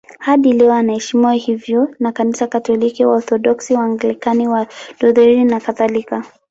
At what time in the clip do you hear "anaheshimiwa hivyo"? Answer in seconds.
0.73-1.95